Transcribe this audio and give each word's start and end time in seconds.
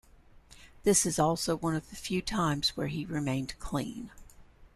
This 0.81 1.05
is 1.05 1.19
also 1.19 1.55
one 1.55 1.75
of 1.75 1.91
the 1.91 1.95
few 1.95 2.23
times 2.23 2.69
where 2.75 2.87
he 2.87 3.05
remains 3.05 3.53
clean. 3.59 4.09